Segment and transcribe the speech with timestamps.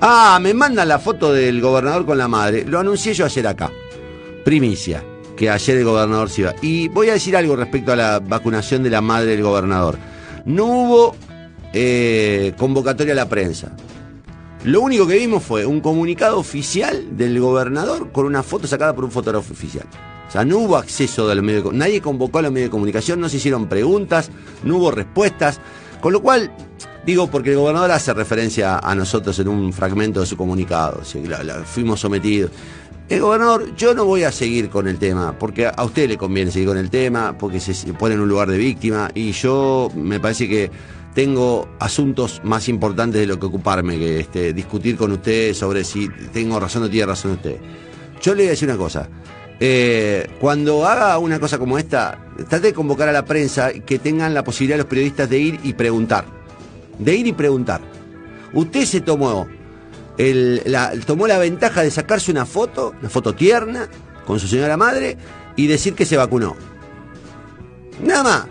[0.00, 2.64] Ah, me mandan la foto del gobernador con la madre.
[2.64, 3.70] Lo anuncié yo ayer acá.
[4.44, 5.02] Primicia,
[5.36, 6.54] que ayer el gobernador se iba.
[6.62, 9.98] Y voy a decir algo respecto a la vacunación de la madre del gobernador.
[10.44, 11.16] No hubo
[11.72, 13.72] eh, convocatoria a la prensa.
[14.64, 19.04] Lo único que vimos fue un comunicado oficial del gobernador con una foto sacada por
[19.04, 19.86] un fotógrafo oficial.
[20.28, 21.88] O sea, no hubo acceso de los medios de comunicación.
[21.88, 24.30] Nadie convocó a los medios de comunicación, no se hicieron preguntas,
[24.64, 25.60] no hubo respuestas.
[26.00, 26.50] Con lo cual,
[27.06, 31.00] digo, porque el gobernador hace referencia a nosotros en un fragmento de su comunicado,
[31.64, 32.50] fuimos sometidos.
[33.08, 36.50] El gobernador, yo no voy a seguir con el tema, porque a usted le conviene
[36.50, 40.18] seguir con el tema, porque se pone en un lugar de víctima, y yo me
[40.18, 40.70] parece que
[41.14, 46.08] tengo asuntos más importantes de lo que ocuparme, que este, discutir con usted sobre si
[46.32, 47.56] tengo razón o tiene razón usted.
[48.20, 49.08] Yo le voy a decir una cosa.
[49.58, 52.18] Eh, cuando haga una cosa como esta,
[52.48, 55.72] trate de convocar a la prensa que tengan la posibilidad los periodistas de ir y
[55.72, 56.35] preguntar.
[56.98, 57.80] De ir y preguntar.
[58.52, 59.46] Usted se tomó,
[60.16, 63.88] la, tomó la ventaja de sacarse una foto, una foto tierna,
[64.24, 65.16] con su señora madre,
[65.56, 66.56] y decir que se vacunó.
[68.02, 68.46] Nada más.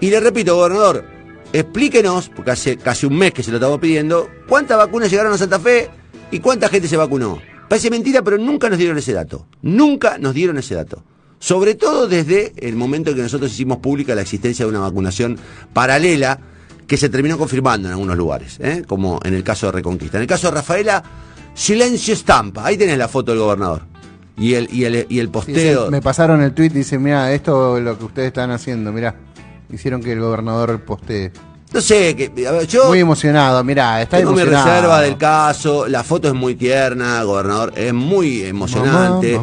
[0.00, 1.04] Y le repito, gobernador,
[1.52, 5.38] explíquenos, porque hace casi un mes que se lo estamos pidiendo, cuántas vacunas llegaron a
[5.38, 5.88] Santa Fe
[6.30, 7.40] y cuánta gente se vacunó.
[7.68, 9.46] Parece mentira, pero nunca nos dieron ese dato.
[9.62, 11.02] Nunca nos dieron ese dato.
[11.38, 15.38] Sobre todo desde el momento en que nosotros hicimos pública la existencia de una vacunación
[15.72, 16.40] paralela
[16.86, 18.84] que se terminó confirmando en algunos lugares, ¿eh?
[18.86, 20.18] como en el caso de Reconquista.
[20.18, 21.02] En el caso de Rafaela,
[21.54, 22.64] silencio estampa.
[22.66, 23.82] Ahí tenés la foto del gobernador.
[24.38, 25.90] Y el, y el, y el posteo.
[25.90, 29.14] me pasaron el tweet y dice, mira, esto es lo que ustedes están haciendo, mira.
[29.72, 31.32] Hicieron que el gobernador postee.
[31.72, 32.86] No sé, que, yo.
[32.88, 34.66] Muy emocionado, mirá, está tengo emocionado.
[34.66, 39.40] mi reserva del caso, la foto es muy tierna, gobernador, es muy emocionante.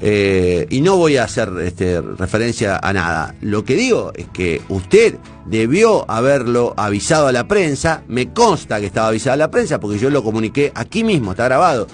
[0.00, 3.34] Eh, y no voy a hacer este, referencia a nada.
[3.40, 8.02] Lo que digo es que usted debió haberlo avisado a la prensa.
[8.08, 11.44] Me consta que estaba avisado a la prensa porque yo lo comuniqué aquí mismo, está
[11.44, 11.86] grabado,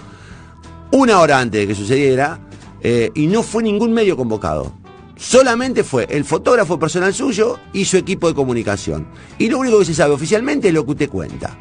[0.92, 2.40] una hora antes de que sucediera.
[2.82, 4.72] Eh, y no fue ningún medio convocado.
[5.16, 9.06] Solamente fue el fotógrafo personal suyo y su equipo de comunicación.
[9.39, 11.58] Y lo único que se sabe oficialmente es lo que usted cuenta.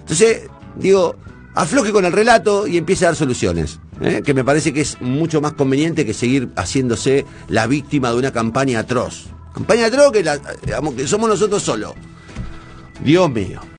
[0.00, 1.16] Entonces, digo,
[1.54, 3.80] afloje con el relato y empiece a dar soluciones.
[4.00, 4.22] ¿Eh?
[4.24, 8.32] Que me parece que es mucho más conveniente que seguir haciéndose la víctima de una
[8.32, 9.26] campaña atroz.
[9.52, 10.24] Campaña atroz que,
[10.96, 11.94] que somos nosotros solos.
[13.02, 13.73] Dios mío.